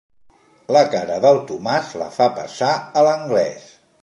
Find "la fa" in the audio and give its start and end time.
2.05-2.31